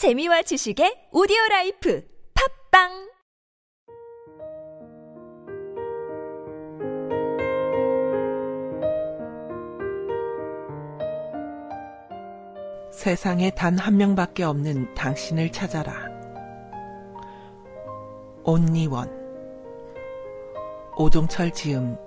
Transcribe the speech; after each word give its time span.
재미와 0.00 0.40
지식의 0.40 1.10
오디오 1.12 1.36
life 1.50 2.02
팟빵 2.72 3.10
세상에 12.90 13.50
단 13.50 13.76
한 13.78 13.98
명밖에 13.98 14.42
없는 14.42 14.94
당신을 14.94 15.52
찾아라. 15.52 15.92
온리원 18.42 19.06
오종철 20.96 21.50
지음 21.50 21.98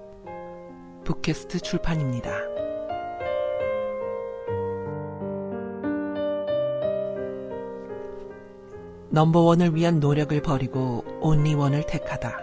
북캐스트 1.04 1.60
출판입니다. 1.60 2.32
넘버원을 9.14 9.76
위한 9.76 10.00
노력을 10.00 10.42
버리고 10.42 11.06
온리원을 11.22 11.86
택하다. 11.86 12.36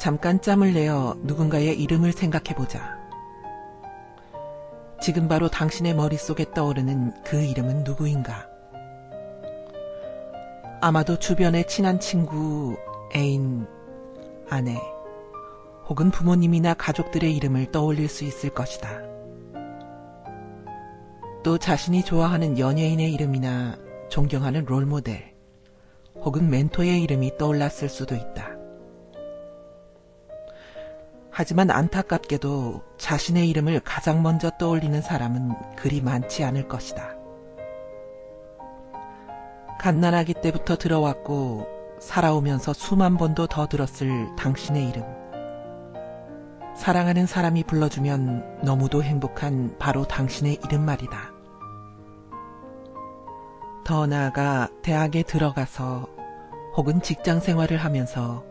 잠깐 0.00 0.40
짬을 0.40 0.72
내어 0.72 1.14
누군가의 1.24 1.78
이름을 1.78 2.12
생각해보자. 2.12 2.98
지금 4.98 5.28
바로 5.28 5.48
당신의 5.48 5.94
머릿속에 5.94 6.46
떠오르는 6.54 7.22
그 7.22 7.42
이름은 7.42 7.84
누구인가? 7.84 8.48
아마도 10.80 11.18
주변의 11.18 11.66
친한 11.66 12.00
친구, 12.00 12.78
애인, 13.14 13.66
아내, 14.48 14.80
혹은 15.86 16.10
부모님이나 16.10 16.72
가족들의 16.74 17.36
이름을 17.36 17.72
떠올릴 17.72 18.08
수 18.08 18.24
있을 18.24 18.48
것이다. 18.48 19.11
또 21.42 21.58
자신이 21.58 22.04
좋아하는 22.04 22.58
연예인의 22.58 23.12
이름이나 23.12 23.76
존경하는 24.08 24.64
롤모델, 24.64 25.34
혹은 26.14 26.48
멘토의 26.50 27.02
이름이 27.02 27.36
떠올랐을 27.36 27.88
수도 27.88 28.14
있다. 28.14 28.50
하지만 31.30 31.70
안타깝게도 31.70 32.82
자신의 32.98 33.48
이름을 33.48 33.80
가장 33.80 34.22
먼저 34.22 34.50
떠올리는 34.58 35.00
사람은 35.00 35.76
그리 35.76 36.00
많지 36.00 36.44
않을 36.44 36.68
것이다. 36.68 37.16
갓난아기 39.80 40.34
때부터 40.34 40.76
들어왔고 40.76 41.66
살아오면서 41.98 42.72
수만 42.72 43.16
번도 43.16 43.48
더 43.48 43.66
들었을 43.66 44.28
당신의 44.36 44.90
이름. 44.90 45.02
사랑하는 46.76 47.26
사람이 47.26 47.64
불러주면 47.64 48.60
너무도 48.62 49.02
행복한 49.02 49.76
바로 49.78 50.04
당신의 50.04 50.58
이름 50.64 50.84
말이다. 50.84 51.31
더 53.84 54.06
나아가 54.06 54.68
대학에 54.82 55.22
들어가서 55.22 56.08
혹은 56.76 57.02
직장 57.02 57.40
생활을 57.40 57.78
하면서 57.78 58.44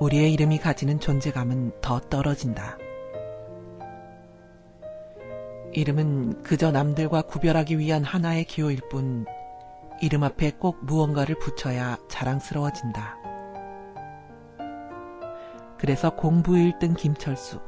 우리의 0.00 0.32
이름이 0.32 0.58
가지는 0.58 0.98
존재감은 0.98 1.80
더 1.80 2.00
떨어진다. 2.00 2.78
이름은 5.72 6.42
그저 6.42 6.70
남들과 6.70 7.22
구별하기 7.22 7.78
위한 7.78 8.04
하나의 8.04 8.44
기호일 8.44 8.80
뿐 8.90 9.26
이름 10.00 10.24
앞에 10.24 10.52
꼭 10.52 10.84
무언가를 10.84 11.38
붙여야 11.38 11.98
자랑스러워진다. 12.08 13.18
그래서 15.78 16.16
공부 16.16 16.52
1등 16.52 16.96
김철수, 16.96 17.60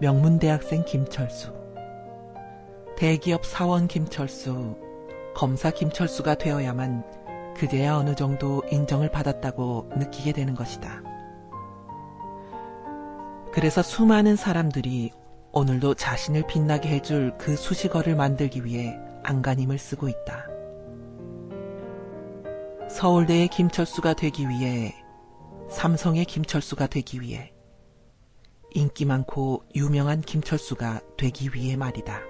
명문대학생 0.00 0.84
김철수, 0.84 1.52
대기업 2.96 3.44
사원 3.44 3.88
김철수, 3.88 4.76
검사 5.34 5.70
김철수가 5.70 6.36
되어야만 6.36 7.54
그제야 7.56 7.96
어느 7.96 8.14
정도 8.14 8.62
인정을 8.70 9.10
받았다고 9.10 9.90
느끼게 9.96 10.32
되는 10.32 10.54
것이다. 10.54 11.02
그래서 13.52 13.82
수많은 13.82 14.36
사람들이 14.36 15.10
오늘도 15.52 15.94
자신을 15.94 16.44
빛나게 16.46 16.88
해줄 16.88 17.36
그 17.36 17.56
수식어를 17.56 18.14
만들기 18.14 18.64
위해 18.64 18.96
안간힘을 19.24 19.78
쓰고 19.78 20.08
있다. 20.08 20.46
서울대의 22.88 23.48
김철수가 23.48 24.14
되기 24.14 24.48
위해, 24.48 24.94
삼성의 25.68 26.24
김철수가 26.24 26.86
되기 26.88 27.20
위해, 27.20 27.52
인기 28.72 29.04
많고 29.04 29.64
유명한 29.74 30.20
김철수가 30.20 31.00
되기 31.16 31.50
위해 31.54 31.76
말이다. 31.76 32.29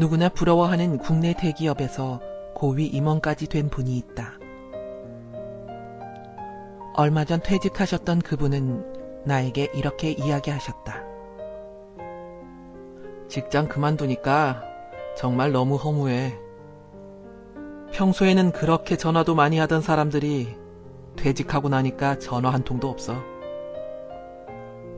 누구나 0.00 0.30
부러워하는 0.30 0.96
국내 0.96 1.34
대기업에서 1.34 2.22
고위 2.54 2.86
임원까지 2.86 3.48
된 3.48 3.68
분이 3.68 3.98
있다. 3.98 4.32
얼마 6.94 7.26
전 7.26 7.42
퇴직하셨던 7.42 8.20
그분은 8.20 9.26
나에게 9.26 9.68
이렇게 9.74 10.12
이야기하셨다. 10.12 11.02
직장 13.28 13.68
그만두니까 13.68 14.62
정말 15.18 15.52
너무 15.52 15.76
허무해. 15.76 16.34
평소에는 17.92 18.52
그렇게 18.52 18.96
전화도 18.96 19.34
많이 19.34 19.58
하던 19.58 19.82
사람들이 19.82 20.56
퇴직하고 21.16 21.68
나니까 21.68 22.18
전화 22.18 22.48
한 22.50 22.64
통도 22.64 22.88
없어. 22.88 23.16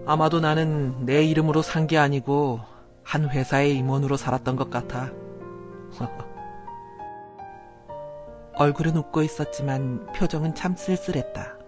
아마도 0.06 0.38
나는 0.38 1.04
내 1.04 1.24
이름으로 1.24 1.60
산 1.60 1.88
게 1.88 1.98
아니고 1.98 2.60
한 3.02 3.28
회사의 3.28 3.76
임원으로 3.76 4.16
살았던 4.16 4.56
것 4.56 4.70
같아. 4.70 5.10
얼굴은 8.56 8.96
웃고 8.96 9.22
있었지만 9.22 10.06
표정은 10.12 10.54
참 10.54 10.76
쓸쓸했다. 10.76 11.58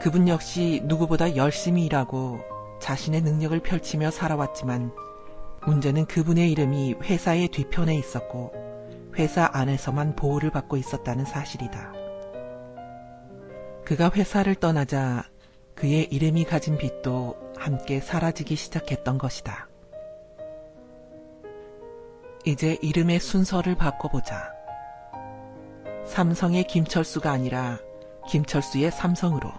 그분 0.00 0.28
역시 0.28 0.80
누구보다 0.84 1.36
열심히 1.36 1.84
일하고 1.84 2.40
자신의 2.80 3.20
능력을 3.20 3.60
펼치며 3.60 4.10
살아왔지만 4.10 4.92
문제는 5.66 6.06
그분의 6.06 6.50
이름이 6.52 6.94
회사의 7.02 7.48
뒤편에 7.48 7.94
있었고 7.96 8.52
회사 9.18 9.50
안에서만 9.52 10.16
보호를 10.16 10.50
받고 10.50 10.76
있었다는 10.78 11.26
사실이다. 11.26 11.92
그가 13.84 14.10
회사를 14.14 14.54
떠나자 14.54 15.24
그의 15.74 16.04
이름이 16.04 16.44
가진 16.44 16.78
빛도 16.78 17.49
함께 17.60 18.00
사라지기 18.00 18.56
시작했던 18.56 19.18
것이다. 19.18 19.68
이제 22.46 22.78
이름의 22.80 23.20
순서를 23.20 23.74
바꿔보자. 23.74 24.50
삼성의 26.06 26.64
김철수가 26.64 27.30
아니라 27.30 27.78
김철수의 28.28 28.90
삼성으로. 28.90 29.52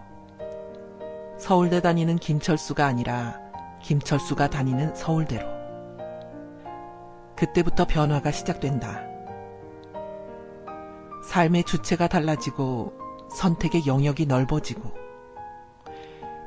서울대 1.38 1.80
다니는 1.80 2.18
김철수가 2.18 2.84
아니라 2.84 3.40
김철수가 3.84 4.50
다니는 4.50 4.96
서울대로. 4.96 5.48
그때부터 7.36 7.86
변화가 7.86 8.32
시작된다. 8.32 9.04
삶의 11.30 11.66
주체가 11.66 12.08
달라지고 12.08 12.94
선택의 13.30 13.86
영역이 13.86 14.26
넓어지고 14.26 15.01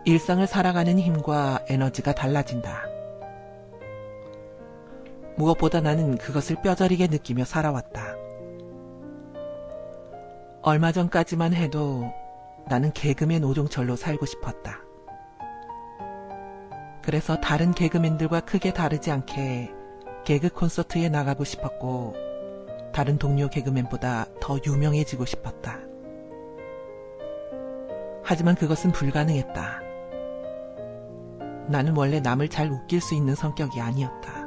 일상을 0.07 0.47
살아가는 0.47 0.99
힘과 0.99 1.65
에너지가 1.67 2.15
달라진다. 2.15 2.85
무엇보다 5.37 5.81
나는 5.81 6.19
그것을 6.19 6.57
뼈저리게 6.61 7.07
느끼며 7.07 7.47
살아왔다. 7.47 8.15
얼마 10.61 10.93
전까지만 10.93 11.55
해도 11.55 12.13
나는 12.69 12.93
개그맨 12.93 13.45
오종철로 13.45 13.97
살고 13.97 14.27
싶었다. 14.27 14.81
그래서 17.03 17.41
다른 17.41 17.73
개그맨들과 17.73 18.41
크게 18.41 18.75
다르지 18.75 19.11
않게 19.11 19.73
개그 20.25 20.51
콘서트에 20.51 21.09
나가고 21.09 21.45
싶었고, 21.45 22.15
다른 22.93 23.19
동료 23.19 23.49
개그맨보다 23.49 24.27
더 24.41 24.59
유명해지고 24.67 25.25
싶었다. 25.25 25.79
하지만 28.23 28.55
그것은 28.55 28.93
불가능했다. 28.93 29.84
나는 31.69 31.97
원래 31.97 32.21
남을 32.21 32.49
잘 32.49 32.71
웃길 32.71 33.01
수 33.01 33.15
있는 33.15 33.35
성격이 33.35 33.81
아니었다. 33.81 34.45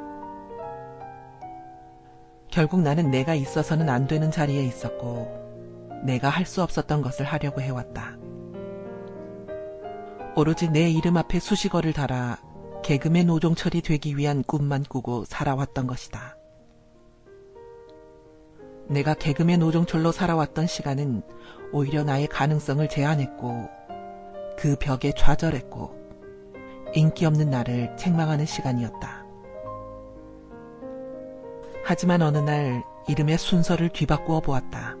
결국 2.50 2.80
나는 2.80 3.10
내가 3.10 3.34
있어서는 3.34 3.88
안 3.88 4.06
되는 4.06 4.30
자리에 4.30 4.64
있었고, 4.64 6.00
내가 6.04 6.28
할 6.28 6.46
수 6.46 6.62
없었던 6.62 7.02
것을 7.02 7.26
하려고 7.26 7.60
해왔다. 7.60 8.16
오로지 10.36 10.70
내 10.70 10.88
이름 10.88 11.16
앞에 11.16 11.40
수식어를 11.40 11.92
달아 11.92 12.38
개그맨 12.84 13.28
오종철이 13.28 13.82
되기 13.82 14.16
위한 14.16 14.44
꿈만 14.44 14.84
꾸고 14.84 15.24
살아왔던 15.24 15.88
것이다. 15.88 16.36
내가 18.86 19.14
개그맨 19.14 19.60
오종철로 19.62 20.12
살아왔던 20.12 20.68
시간은 20.68 21.22
오히려 21.72 22.04
나의 22.04 22.28
가능성을 22.28 22.88
제한했고, 22.88 23.68
그 24.56 24.76
벽에 24.76 25.12
좌절했고, 25.12 25.97
인기 26.94 27.24
없는 27.26 27.50
나를 27.50 27.96
책망하는 27.96 28.46
시간이었다. 28.46 29.26
하지만 31.84 32.22
어느 32.22 32.38
날 32.38 32.82
이름의 33.08 33.38
순서를 33.38 33.88
뒤바꾸어 33.90 34.40
보았다. 34.40 34.96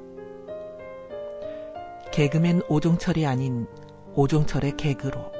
개그맨 2.12 2.62
오종철이 2.68 3.26
아닌 3.26 3.66
오종철의 4.14 4.76
개그로. 4.76 5.30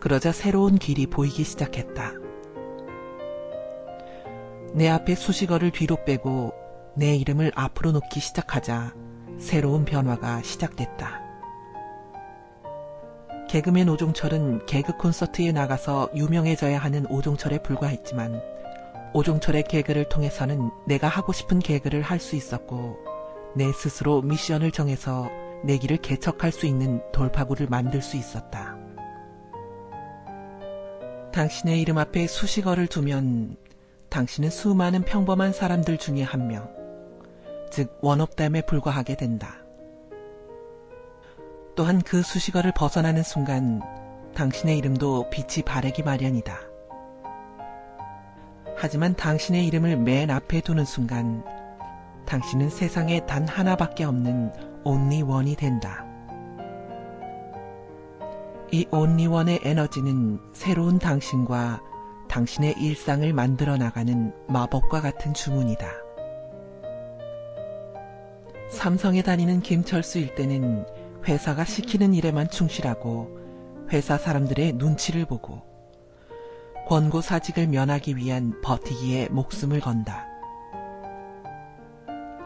그러자 0.00 0.32
새로운 0.32 0.76
길이 0.76 1.06
보이기 1.06 1.44
시작했다. 1.44 2.14
내 4.74 4.88
앞에 4.88 5.14
수식어를 5.14 5.70
뒤로 5.70 6.02
빼고 6.04 6.52
내 6.96 7.14
이름을 7.14 7.52
앞으로 7.54 7.92
놓기 7.92 8.20
시작하자 8.20 8.94
새로운 9.38 9.84
변화가 9.84 10.42
시작됐다. 10.42 11.21
개그맨 13.52 13.90
오종철은 13.90 14.64
개그 14.64 14.96
콘서트에 14.96 15.52
나가서 15.52 16.08
유명해져야 16.14 16.78
하는 16.78 17.04
오종철에 17.10 17.58
불과했지만 17.58 18.40
오종철의 19.12 19.64
개그를 19.64 20.08
통해서는 20.08 20.70
내가 20.86 21.06
하고 21.06 21.34
싶은 21.34 21.58
개그를 21.58 22.00
할 22.00 22.18
수 22.18 22.34
있었고 22.34 22.96
내 23.54 23.70
스스로 23.70 24.22
미션을 24.22 24.70
정해서 24.70 25.28
내 25.64 25.76
길을 25.76 25.98
개척할 25.98 26.50
수 26.50 26.64
있는 26.64 27.02
돌파구를 27.12 27.66
만들 27.66 28.00
수 28.00 28.16
있었다. 28.16 28.78
당신의 31.34 31.78
이름 31.78 31.98
앞에 31.98 32.26
수식어를 32.28 32.86
두면 32.86 33.58
당신은 34.08 34.48
수많은 34.48 35.02
평범한 35.02 35.52
사람들 35.52 35.98
중에 35.98 36.22
한 36.22 36.48
명, 36.48 36.70
즉 37.70 37.98
원업담에 38.00 38.62
불과하게 38.62 39.16
된다. 39.16 39.61
또한 41.74 42.00
그 42.02 42.22
수식어를 42.22 42.72
벗어나는 42.74 43.22
순간 43.22 43.80
당신의 44.34 44.78
이름도 44.78 45.30
빛이 45.30 45.64
바래기 45.64 46.02
마련이다. 46.02 46.58
하지만 48.76 49.14
당신의 49.14 49.66
이름을 49.66 49.96
맨 49.96 50.30
앞에 50.30 50.60
두는 50.60 50.84
순간 50.84 51.44
당신은 52.26 52.70
세상에 52.70 53.24
단 53.26 53.46
하나밖에 53.46 54.04
없는 54.04 54.52
온리 54.84 55.22
원이 55.22 55.56
된다. 55.56 56.04
이 58.70 58.86
온리 58.90 59.26
원의 59.26 59.60
에너지는 59.62 60.40
새로운 60.52 60.98
당신과 60.98 61.80
당신의 62.28 62.76
일상을 62.78 63.30
만들어 63.34 63.76
나가는 63.76 64.32
마법과 64.48 65.02
같은 65.02 65.34
주문이다. 65.34 65.86
삼성에 68.70 69.20
다니는 69.20 69.60
김철수일 69.60 70.34
때는 70.34 70.86
회사가 71.26 71.64
시키는 71.64 72.14
일에만 72.14 72.48
충실하고 72.48 73.38
회사 73.90 74.18
사람들의 74.18 74.74
눈치를 74.74 75.24
보고 75.24 75.62
권고 76.86 77.20
사직을 77.20 77.68
면하기 77.68 78.16
위한 78.16 78.60
버티기에 78.62 79.28
목숨을 79.30 79.80
건다. 79.80 80.26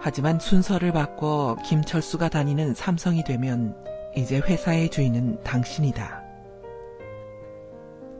하지만 0.00 0.38
순서를 0.38 0.92
바꿔 0.92 1.56
김철수가 1.64 2.28
다니는 2.28 2.74
삼성이 2.74 3.24
되면 3.24 3.76
이제 4.14 4.38
회사의 4.38 4.90
주인은 4.90 5.42
당신이다. 5.42 6.22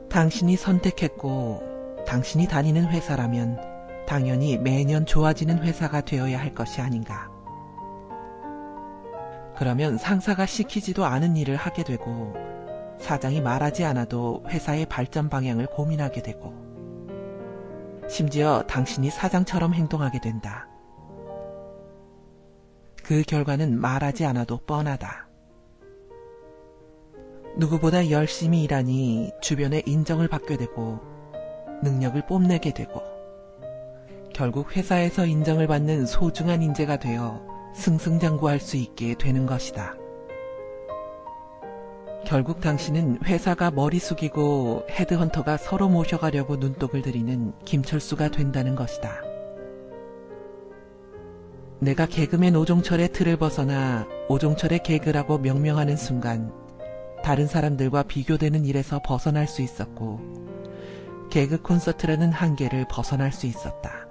당신이 0.09 0.57
선택했고 0.57 1.61
당신이 2.05 2.47
다니는 2.47 2.87
회사라면 2.87 3.59
당연히 4.07 4.57
매년 4.57 5.05
좋아지는 5.05 5.59
회사가 5.59 6.01
되어야 6.01 6.39
할 6.39 6.53
것이 6.53 6.81
아닌가. 6.81 7.36
그러면 9.57 9.97
상사가 9.97 10.45
시키지도 10.45 11.03
않은 11.05 11.35
일을 11.35 11.55
하게 11.55 11.83
되고 11.83 12.35
사장이 12.99 13.41
말하지 13.41 13.85
않아도 13.85 14.43
회사의 14.47 14.85
발전 14.85 15.29
방향을 15.29 15.65
고민하게 15.67 16.21
되고 16.21 16.53
심지어 18.07 18.61
당신이 18.67 19.09
사장처럼 19.09 19.73
행동하게 19.73 20.21
된다. 20.21 20.67
그 23.03 23.23
결과는 23.23 23.79
말하지 23.79 24.25
않아도 24.25 24.57
뻔하다. 24.57 25.27
누구보다 27.57 28.11
열심히 28.11 28.61
일하니 28.63 29.31
주변의 29.41 29.83
인정을 29.87 30.27
받게 30.27 30.57
되고 30.57 30.99
능력을 31.81 32.21
뽐내게 32.27 32.73
되고 32.73 33.01
결국 34.33 34.75
회사에서 34.75 35.25
인정을 35.25 35.65
받는 35.65 36.05
소중한 36.05 36.61
인재가 36.61 36.97
되어 36.97 37.46
승승장구할 37.77 38.59
수 38.59 38.75
있게 38.75 39.15
되는 39.15 39.45
것이다. 39.45 39.95
결국 42.25 42.59
당신은 42.59 43.19
회사가 43.23 43.71
머리 43.71 43.99
숙이고 43.99 44.85
헤드헌터가 44.89 45.55
서로 45.55 45.87
모셔가려고 45.87 46.57
눈독을 46.57 47.01
들이는 47.01 47.53
김철수가 47.63 48.31
된다는 48.31 48.75
것이다. 48.75 49.21
내가 51.79 52.07
개그맨 52.07 52.55
오종철의 52.55 53.13
틀을 53.13 53.37
벗어나 53.37 54.07
오종철의 54.27 54.81
개그라고 54.83 55.37
명명하는 55.37 55.95
순간 55.95 56.51
다른 57.23 57.45
사람들과 57.47 58.03
비교되는 58.03 58.65
일에서 58.65 58.99
벗어날 59.05 59.47
수 59.47 59.61
있었고 59.61 60.19
개그 61.29 61.61
콘서트라는 61.61 62.31
한계를 62.31 62.87
벗어날 62.89 63.31
수 63.31 63.45
있었다. 63.45 64.06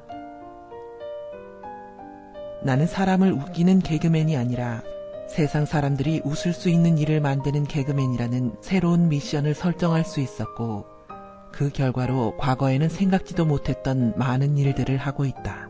나는 2.67 2.89
사람을 2.89 3.31
웃기는 3.33 3.79
개그맨이 3.79 4.37
아니라 4.37 4.83
세상 5.29 5.67
사람들이 5.67 6.23
웃을 6.25 6.53
수 6.53 6.69
있는 6.69 6.99
일을 6.99 7.21
만드는 7.21 7.63
개그맨이라는 7.63 8.57
새로운 8.61 9.09
미션을 9.09 9.55
설정할 9.55 10.05
수 10.05 10.19
있었고 10.19 10.85
그 11.53 11.71
결과로 11.71 12.37
과거에는 12.39 12.89
생각지도 12.89 13.45
못했던 13.45 14.15
많은 14.17 14.59
일들을 14.59 14.97
하고 14.97 15.25
있다. 15.25 15.69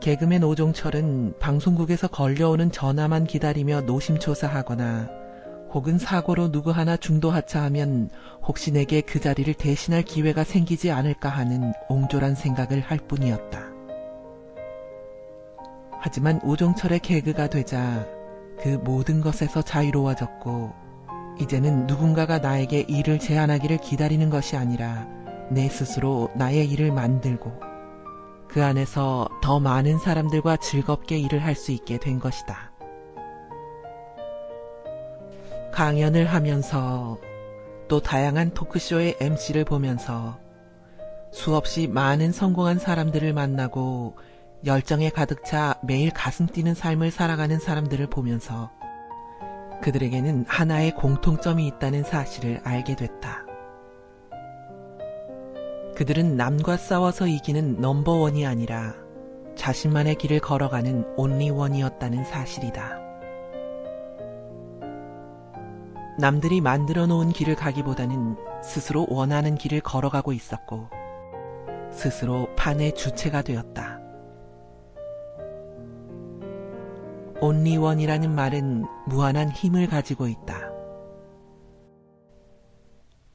개그맨 0.00 0.44
오종철은 0.44 1.34
방송국에서 1.40 2.06
걸려오는 2.06 2.70
전화만 2.70 3.24
기다리며 3.24 3.80
노심초사하거나 3.80 5.10
혹은 5.72 5.98
사고로 5.98 6.52
누구 6.52 6.70
하나 6.70 6.96
중도하차하면 6.96 8.10
혹시 8.46 8.70
내게 8.70 9.00
그 9.00 9.18
자리를 9.18 9.52
대신할 9.54 10.04
기회가 10.04 10.44
생기지 10.44 10.92
않을까 10.92 11.28
하는 11.28 11.72
옹졸한 11.88 12.36
생각을 12.36 12.80
할 12.80 12.98
뿐이었다. 12.98 13.73
하지만 16.06 16.38
오종철의 16.44 16.98
개그가 16.98 17.48
되자 17.48 18.06
그 18.60 18.68
모든 18.84 19.22
것에서 19.22 19.62
자유로워졌고 19.62 20.70
이제는 21.40 21.86
누군가가 21.86 22.40
나에게 22.40 22.80
일을 22.80 23.18
제안하기를 23.18 23.78
기다리는 23.78 24.28
것이 24.28 24.54
아니라 24.54 25.08
내 25.50 25.66
스스로 25.70 26.28
나의 26.34 26.68
일을 26.68 26.92
만들고 26.92 27.58
그 28.48 28.62
안에서 28.62 29.26
더 29.40 29.58
많은 29.58 29.98
사람들과 29.98 30.58
즐겁게 30.58 31.16
일을 31.16 31.42
할 31.42 31.54
수 31.54 31.72
있게 31.72 31.96
된 31.98 32.18
것이다. 32.18 32.70
강연을 35.72 36.26
하면서 36.26 37.16
또 37.88 38.00
다양한 38.00 38.50
토크쇼의 38.50 39.16
MC를 39.22 39.64
보면서 39.64 40.38
수없이 41.32 41.86
많은 41.86 42.30
성공한 42.30 42.78
사람들을 42.78 43.32
만나고 43.32 44.16
열정에 44.66 45.10
가득 45.10 45.44
차 45.44 45.74
매일 45.82 46.10
가슴 46.10 46.46
뛰는 46.46 46.72
삶을 46.72 47.10
살아가는 47.10 47.58
사람들을 47.58 48.06
보면서 48.06 48.70
그들에게는 49.82 50.46
하나의 50.48 50.94
공통점이 50.94 51.66
있다는 51.66 52.02
사실을 52.02 52.60
알게 52.64 52.96
됐다. 52.96 53.44
그들은 55.94 56.36
남과 56.36 56.78
싸워서 56.78 57.26
이기는 57.26 57.80
넘버원이 57.80 58.46
아니라 58.46 58.94
자신만의 59.54 60.16
길을 60.16 60.40
걸어가는 60.40 61.14
온리원이었다는 61.16 62.24
사실이다. 62.24 63.00
남들이 66.18 66.60
만들어 66.60 67.06
놓은 67.06 67.30
길을 67.30 67.54
가기보다는 67.54 68.36
스스로 68.62 69.06
원하는 69.10 69.56
길을 69.56 69.80
걸어가고 69.82 70.32
있었고, 70.32 70.88
스스로 71.92 72.48
판의 72.56 72.94
주체가 72.94 73.42
되었다. 73.42 73.93
온리원이라는 77.54 78.34
말은 78.34 78.84
무한한 79.06 79.48
힘을 79.50 79.86
가지고 79.86 80.26
있다. 80.26 80.72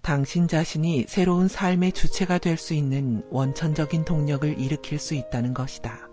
당신 0.01 0.47
자신이 0.47 1.05
새로운 1.07 1.47
삶의 1.47 1.93
주체가 1.93 2.39
될 2.39 2.57
수 2.57 2.73
있는 2.73 3.23
원천적인 3.29 4.03
동력을 4.05 4.59
일으킬 4.59 4.99
수 4.99 5.13
있다는 5.13 5.53
것이다. 5.53 6.09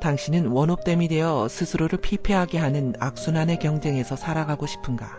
당신은 0.00 0.48
원업됨이 0.48 1.08
되어 1.08 1.48
스스로를 1.48 1.98
피폐하게 1.98 2.58
하는 2.58 2.92
악순환의 3.00 3.58
경쟁에서 3.58 4.16
살아가고 4.16 4.66
싶은가? 4.66 5.18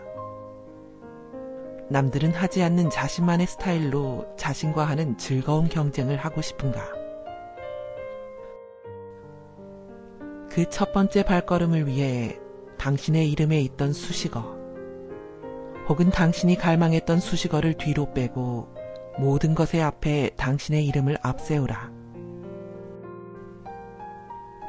남들은 1.90 2.32
하지 2.32 2.64
않는 2.64 2.90
자신만의 2.90 3.48
스타일로 3.48 4.36
자신과 4.38 4.86
하는 4.86 5.18
즐거운 5.18 5.68
경쟁을 5.68 6.18
하고 6.18 6.42
싶은가? 6.42 7.05
그 10.56 10.66
첫 10.70 10.94
번째 10.94 11.24
발걸음을 11.24 11.86
위해 11.86 12.40
당신의 12.78 13.30
이름에 13.30 13.60
있던 13.60 13.92
수식어, 13.92 14.40
혹은 15.90 16.10
당신이 16.12 16.56
갈망했던 16.56 17.20
수식어를 17.20 17.74
뒤로 17.74 18.14
빼고 18.14 18.74
모든 19.20 19.54
것의 19.54 19.84
앞에 19.84 20.30
당신의 20.38 20.86
이름을 20.86 21.18
앞세우라. 21.22 21.92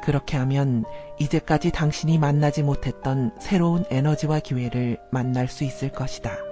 그렇게 0.03 0.35
하면 0.35 0.83
이제까지 1.21 1.71
당신이 1.71 2.17
만나지 2.17 2.63
못했던 2.63 3.31
새로운 3.39 3.85
에너지와 3.89 4.41
기회를 4.41 4.97
만날 5.09 5.47
수 5.47 5.63
있을 5.63 5.93
것이다. 5.93 6.46